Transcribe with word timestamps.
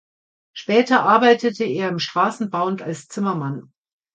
Später 0.53 1.03
arbeitete 1.03 1.63
er 1.63 1.87
im 1.89 1.99
Straßenbau 1.99 2.65
und 2.65 2.81
als 2.81 3.07
Zimmermann. 3.07 3.71